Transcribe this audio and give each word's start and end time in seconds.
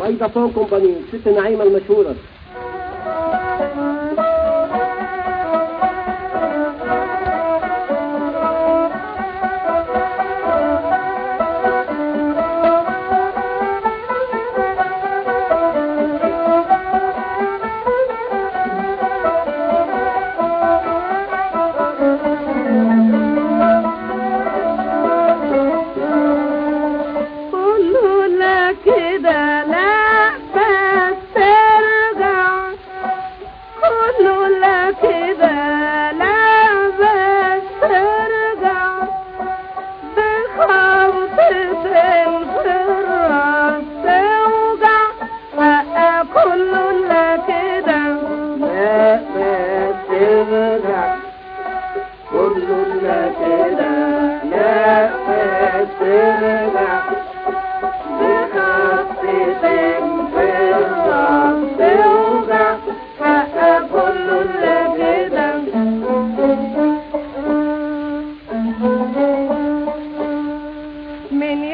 وأيضا 0.00 0.28
فوق 0.28 0.70
بني 0.74 0.94
ست 1.12 1.28
نعيمة 1.28 1.64
المشهورة. 1.64 2.14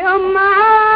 الأمهات 0.08 0.87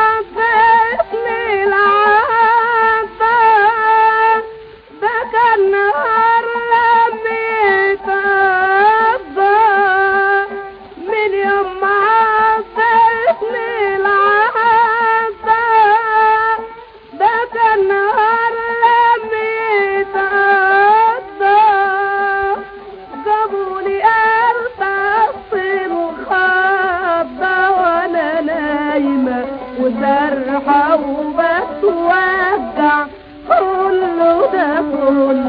ده 34.53 34.77
كل 34.92 35.42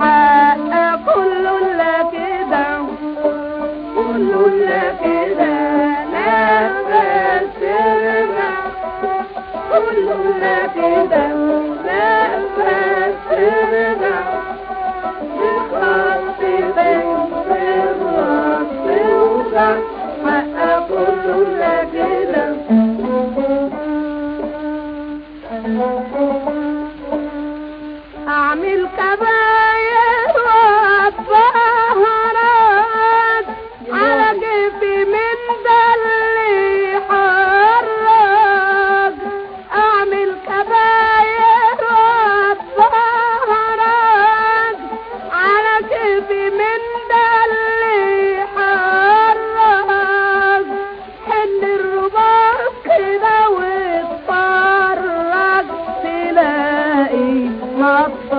حق 0.00 0.96
كل 1.14 1.44
لا 1.78 1.96
كده 2.12 2.66
كل 3.96 4.30
لا 4.60 4.84
كده 5.04 5.54
نفس 6.14 7.56
رمح 8.06 8.58
كله 9.70 10.20
لا 10.40 10.66
كده 10.66 11.26
نفس 11.86 12.58
رمح 13.32 14.35
الأبصار 57.86 58.35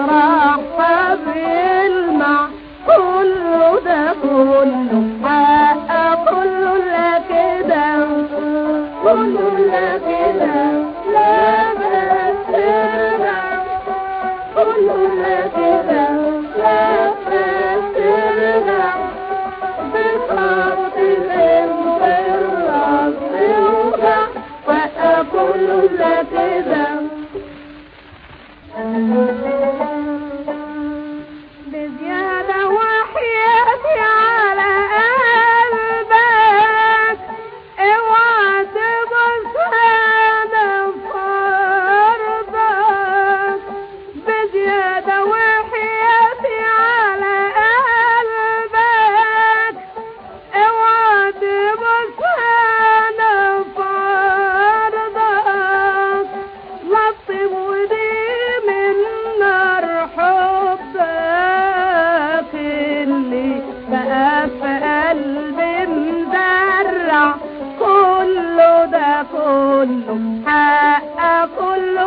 كلها 69.78 71.46
كل 71.46 71.98